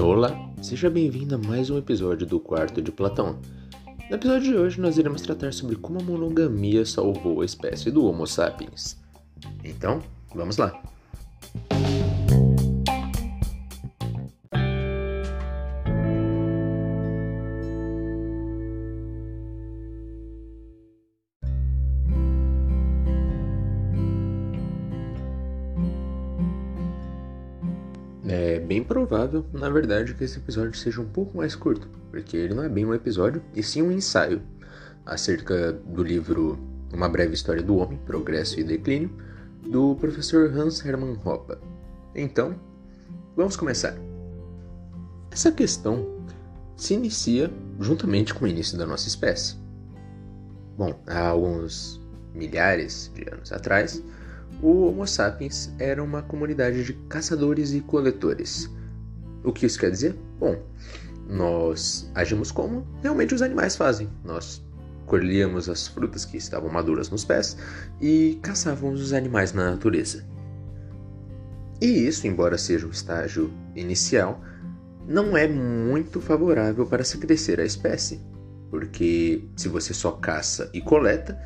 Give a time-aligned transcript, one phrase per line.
[0.00, 3.38] Olá, seja bem-vindo a mais um episódio do Quarto de Platão.
[4.08, 8.06] No episódio de hoje, nós iremos tratar sobre como a monogamia salvou a espécie do
[8.06, 8.96] Homo sapiens.
[9.62, 10.00] Então,
[10.34, 10.80] vamos lá!
[28.28, 32.54] É bem provável, na verdade, que esse episódio seja um pouco mais curto, porque ele
[32.54, 34.42] não é bem um episódio, e sim um ensaio
[35.04, 36.58] acerca do livro
[36.92, 39.10] Uma Breve História do Homem, Progresso e Declínio,
[39.62, 41.56] do professor Hans Hermann Hoppe.
[42.16, 42.58] Então,
[43.36, 43.94] vamos começar.
[45.30, 46.24] Essa questão
[46.76, 49.56] se inicia juntamente com o início da nossa espécie.
[50.76, 52.00] Bom, há alguns
[52.34, 54.02] milhares de anos atrás,
[54.62, 58.70] o Homo sapiens era uma comunidade de caçadores e coletores.
[59.44, 60.16] O que isso quer dizer?
[60.38, 60.60] Bom,
[61.28, 64.08] nós agimos como realmente os animais fazem.
[64.24, 64.64] Nós
[65.06, 67.56] colhíamos as frutas que estavam maduras nos pés
[68.00, 70.24] e caçávamos os animais na natureza.
[71.80, 74.40] E isso, embora seja o estágio inicial,
[75.06, 78.20] não é muito favorável para se crescer a espécie,
[78.70, 81.38] porque se você só caça e coleta,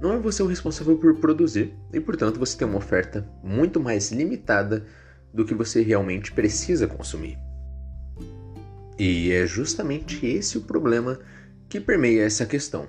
[0.00, 4.10] não é você o responsável por produzir e, portanto, você tem uma oferta muito mais
[4.10, 4.84] limitada
[5.32, 7.38] do que você realmente precisa consumir.
[8.98, 11.18] E é justamente esse o problema
[11.68, 12.86] que permeia essa questão.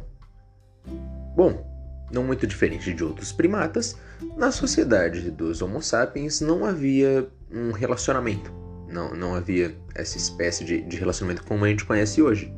[1.35, 1.65] Bom,
[2.11, 3.97] não muito diferente de outros primatas,
[4.37, 8.51] na sociedade dos Homo sapiens não havia um relacionamento,
[8.87, 12.53] não, não havia essa espécie de, de relacionamento como a gente conhece hoje.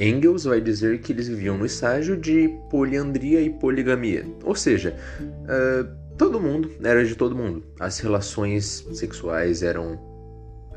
[0.00, 5.86] Engels vai dizer que eles viviam no estágio de poliandria e poligamia, ou seja, uh,
[6.16, 7.62] todo mundo era de todo mundo.
[7.78, 10.00] As relações sexuais eram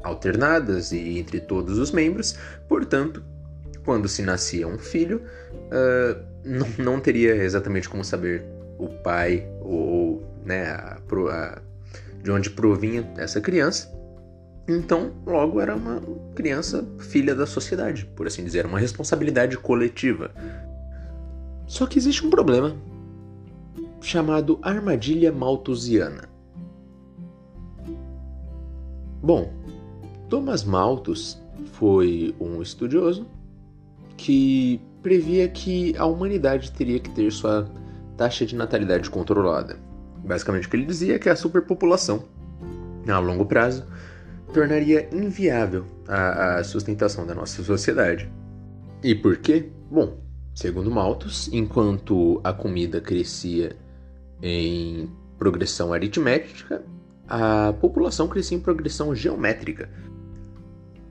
[0.04, 2.36] alternadas e entre todos os membros,
[2.68, 3.24] portanto,
[3.86, 5.22] quando se nascia um filho,
[5.54, 8.44] uh, não, não, teria exatamente como saber
[8.78, 10.98] o pai ou né, a,
[11.32, 11.62] a,
[12.22, 13.90] de onde provinha essa criança.
[14.68, 16.02] Então, logo era uma
[16.36, 20.32] criança filha da sociedade, por assim dizer, uma responsabilidade coletiva.
[21.68, 22.76] Só que existe um problema
[24.02, 26.30] chamado armadilha malthusiana.
[29.22, 29.54] Bom,
[30.30, 31.42] Thomas Malthus
[31.74, 33.26] foi um estudioso
[34.18, 37.70] que previa que a humanidade teria que ter sua
[38.18, 39.78] taxa de natalidade controlada.
[40.26, 42.24] Basicamente, o que ele dizia é que a superpopulação,
[43.08, 43.86] a longo prazo,
[44.54, 48.32] tornaria inviável a, a sustentação da nossa sociedade.
[49.04, 49.70] E por quê?
[49.92, 50.18] Bom,
[50.56, 53.76] segundo Malthus, enquanto a comida crescia
[54.42, 56.84] em progressão aritmética,
[57.28, 59.90] a população crescia em progressão geométrica.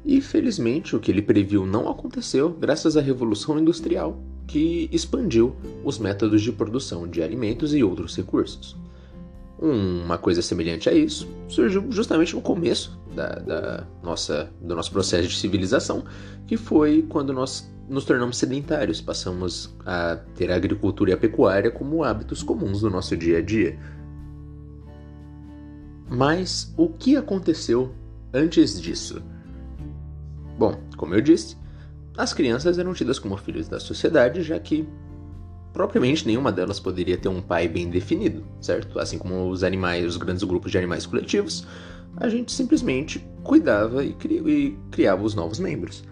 [0.04, 5.54] E felizmente o que ele previu não aconteceu graças à Revolução Industrial, que expandiu
[5.84, 8.76] os métodos de produção de alimentos e outros recursos.
[9.62, 15.28] Uma coisa semelhante a isso surgiu justamente no começo da, da, nossa, do nosso processo
[15.28, 16.04] de civilização,
[16.48, 21.70] que foi quando nós nos tornamos sedentários, passamos a ter a agricultura e a pecuária
[21.70, 23.78] como hábitos comuns do nosso dia a dia.
[26.10, 27.94] Mas o que aconteceu
[28.34, 29.22] antes disso?
[30.58, 31.56] Bom, como eu disse,
[32.16, 34.88] as crianças eram tidas como filhos da sociedade, já que
[35.72, 38.98] propriamente nenhuma delas poderia ter um pai bem definido, certo?
[38.98, 41.66] Assim como os animais, os grandes grupos de animais coletivos,
[42.16, 46.04] a gente simplesmente cuidava e, cri e criava os novos membros.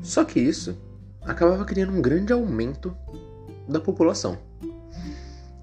[0.00, 0.76] Só que isso
[1.22, 2.96] acabava criando um grande aumento
[3.68, 4.38] da população.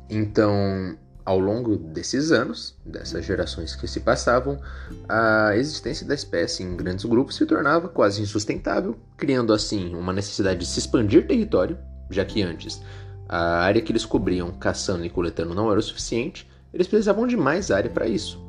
[0.09, 4.59] Então, ao longo desses anos, dessas gerações que se passavam,
[5.07, 10.61] a existência da espécie em grandes grupos se tornava quase insustentável, criando assim uma necessidade
[10.61, 11.77] de se expandir território,
[12.09, 12.81] já que antes
[13.29, 17.37] a área que eles cobriam caçando e coletando não era o suficiente, eles precisavam de
[17.37, 18.43] mais área para isso.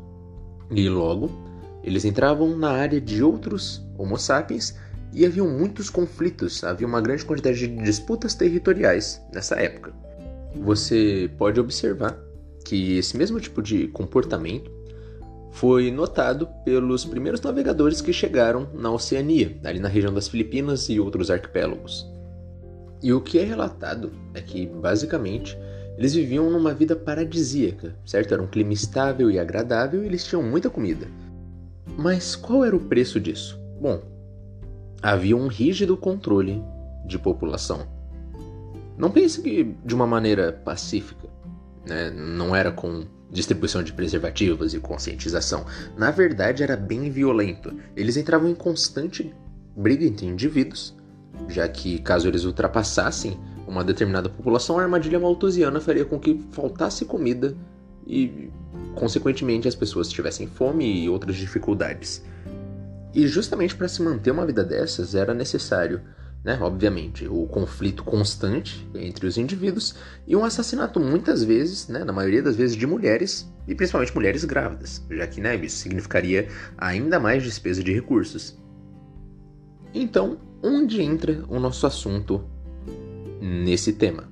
[0.71, 1.31] E logo,
[1.85, 4.75] eles entravam na área de outros Homo sapiens
[5.13, 9.93] e haviam muitos conflitos, havia uma grande quantidade de disputas territoriais nessa época.
[10.55, 12.19] Você pode observar
[12.65, 14.71] que esse mesmo tipo de comportamento
[15.53, 21.01] foi notado pelos primeiros navegadores que chegaram na Oceania, ali na região das Filipinas e
[21.01, 22.07] outros arquipélagos.
[23.03, 25.57] E o que é relatado é que, basicamente,
[25.97, 28.35] eles viviam numa vida paradisíaca, certo?
[28.35, 31.07] Era um clima estável e agradável e eles tinham muita comida.
[31.97, 33.59] Mas qual era o preço disso?
[33.81, 34.03] Bom,
[35.03, 36.63] havia um rígido controle
[37.07, 37.87] de população.
[38.97, 41.31] Não pense que de uma maneira pacífica
[41.85, 42.11] né?
[42.11, 45.65] Não era com distribuição de preservativos e conscientização.
[45.97, 47.73] Na verdade, era bem violento.
[47.97, 49.33] Eles entravam em constante
[49.77, 50.97] briga entre indivíduos,
[51.49, 57.05] já que caso eles ultrapassassem uma determinada população, a armadilha malthusiana faria com que faltasse
[57.05, 57.57] comida
[58.07, 58.51] e,
[58.95, 62.25] consequentemente, as pessoas tivessem fome e outras dificuldades.
[63.15, 66.01] E justamente para se manter uma vida dessas era necessário
[66.43, 66.59] né?
[66.61, 69.95] Obviamente, o conflito constante entre os indivíduos
[70.27, 74.45] e um assassinato muitas vezes, né, na maioria das vezes, de mulheres e principalmente mulheres
[74.45, 76.49] grávidas, já que né, isso significaria
[76.79, 78.59] ainda mais despesa de recursos.
[79.93, 82.45] Então, onde entra o nosso assunto
[83.41, 84.25] nesse tema?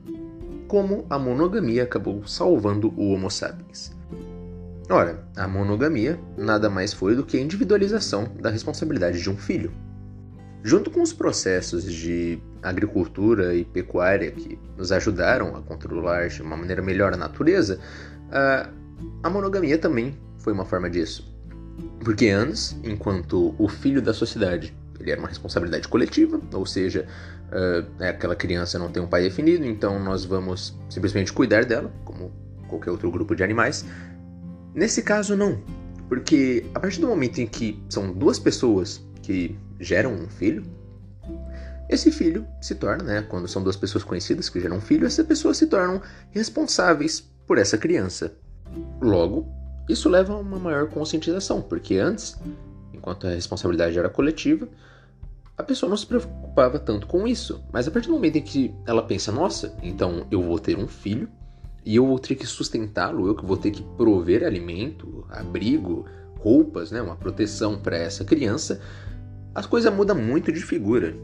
[0.67, 3.97] Como a monogamia acabou salvando o Homo sapiens?
[4.91, 9.73] Ora, a monogamia nada mais foi do que a individualização da responsabilidade de um filho.
[10.63, 16.57] Junto com os processos de agricultura e pecuária que nos ajudaram a controlar de uma
[16.57, 17.79] maneira melhor a natureza,
[19.23, 21.33] a monogamia também foi uma forma disso.
[22.05, 27.07] Porque antes, enquanto o filho da sociedade ele era uma responsabilidade coletiva, ou seja,
[27.49, 32.33] uh, aquela criança não tem um pai definido, então nós vamos simplesmente cuidar dela, como
[32.69, 33.85] qualquer outro grupo de animais.
[34.75, 35.61] Nesse caso, não,
[36.09, 40.65] porque a partir do momento em que são duas pessoas que geram um filho,
[41.89, 45.27] esse filho se torna, né, quando são duas pessoas conhecidas que geram um filho, essas
[45.27, 48.33] pessoas se tornam responsáveis por essa criança.
[49.01, 49.49] Logo,
[49.89, 52.37] isso leva a uma maior conscientização, porque antes,
[53.09, 54.69] enquanto a responsabilidade era coletiva,
[55.57, 57.65] a pessoa não se preocupava tanto com isso.
[57.73, 60.87] Mas a partir do momento em que ela pensa, nossa, então eu vou ter um
[60.87, 61.29] filho
[61.85, 66.05] e eu vou ter que sustentá-lo, eu que vou ter que prover alimento, abrigo,
[66.39, 68.81] roupas, né, uma proteção para essa criança,
[69.55, 71.17] as coisas mudam muito de figura.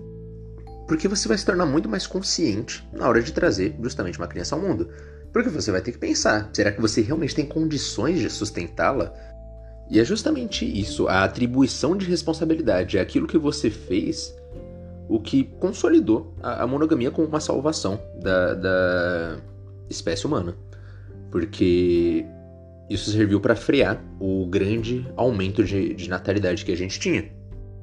[0.89, 4.55] Porque você vai se tornar muito mais consciente na hora de trazer justamente uma criança
[4.55, 4.89] ao mundo.
[5.33, 9.15] Porque você vai ter que pensar: será que você realmente tem condições de sustentá-la?
[9.91, 14.35] E é justamente isso, a atribuição de responsabilidade, é aquilo que você fez,
[15.09, 19.37] o que consolidou a, a monogamia como uma salvação da, da
[19.89, 20.57] espécie humana.
[21.31, 22.25] Porque
[22.89, 27.31] isso serviu para frear o grande aumento de, de natalidade que a gente tinha.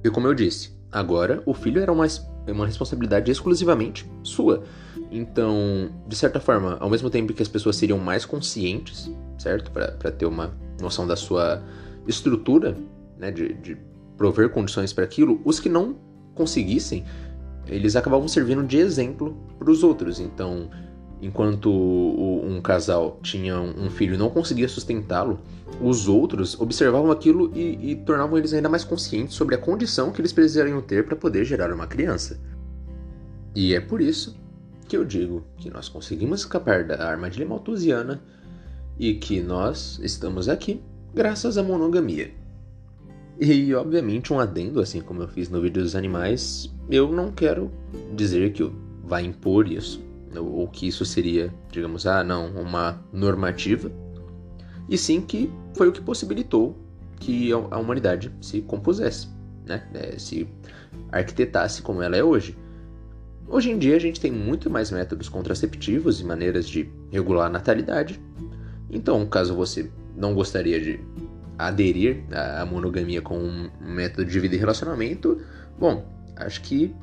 [0.03, 2.07] E como eu disse, agora o filho era uma,
[2.47, 4.63] uma responsabilidade exclusivamente sua.
[5.11, 9.69] Então, de certa forma, ao mesmo tempo que as pessoas seriam mais conscientes, certo?
[9.71, 11.61] Para ter uma noção da sua
[12.07, 12.77] estrutura,
[13.17, 13.31] né?
[13.31, 13.77] De, de
[14.17, 15.95] prover condições para aquilo, os que não
[16.35, 17.03] conseguissem,
[17.67, 20.19] eles acabavam servindo de exemplo para os outros.
[20.19, 20.69] Então,
[21.21, 25.39] enquanto um casal tinha um filho e não conseguia sustentá-lo,
[25.81, 30.21] os outros observavam aquilo e, e, tornavam eles ainda mais conscientes sobre a condição que
[30.21, 32.39] eles precisariam ter para poder gerar uma criança.
[33.55, 34.35] E é por isso
[34.87, 38.21] que eu digo que nós conseguimos escapar da armadilha malthusiana
[38.99, 40.81] e que nós estamos aqui
[41.13, 42.31] graças à monogamia.
[43.39, 47.71] E obviamente um adendo, assim como eu fiz no vídeo dos animais, eu não quero
[48.15, 48.71] dizer que
[49.03, 50.01] vai impor isso
[50.39, 53.91] ou que isso seria, digamos, ah, não, uma normativa,
[54.87, 56.77] e sim que foi o que possibilitou
[57.19, 59.27] que a humanidade se compusesse,
[59.65, 59.87] né?
[59.93, 60.47] É, se
[61.11, 62.57] arquitetasse como ela é hoje.
[63.47, 67.49] Hoje em dia a gente tem muito mais métodos contraceptivos e maneiras de regular a
[67.49, 68.19] natalidade.
[68.89, 70.99] Então, caso você não gostaria de
[71.57, 75.41] aderir à monogamia como um método de vida e relacionamento,
[75.79, 76.05] bom,
[76.37, 76.95] acho que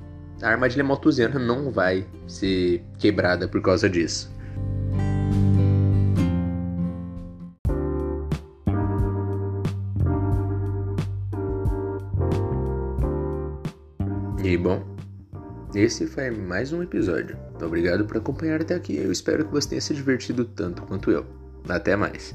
[0.43, 4.33] a armadilha malthusiana não vai ser quebrada por causa disso.
[14.43, 14.83] E bom,
[15.75, 17.37] esse foi mais um episódio.
[17.61, 18.97] Obrigado por acompanhar até aqui.
[18.97, 21.27] Eu espero que você tenha se divertido tanto quanto eu.
[21.69, 22.35] Até mais.